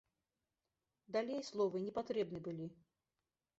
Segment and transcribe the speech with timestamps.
[1.17, 2.67] Далей словы непатрэбны былі.